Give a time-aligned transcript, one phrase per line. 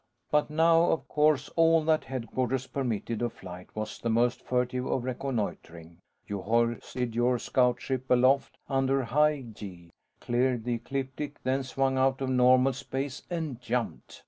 [0.31, 5.03] But now, of course, all that Headquarters permitted of flights was the most furtive of
[5.03, 5.99] reconnoitering.
[6.25, 12.19] You hoisted your scout ship aloft under high gee, cleared the ecliptic, then swung out
[12.19, 14.19] of normal space and jumped.